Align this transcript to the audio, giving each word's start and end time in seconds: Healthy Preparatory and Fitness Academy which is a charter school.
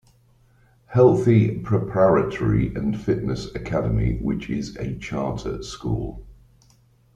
Healthy 0.87 1.59
Preparatory 1.59 2.73
and 2.73 2.99
Fitness 2.99 3.53
Academy 3.53 4.17
which 4.19 4.49
is 4.49 4.75
a 4.77 4.97
charter 4.97 5.61
school. 5.61 6.25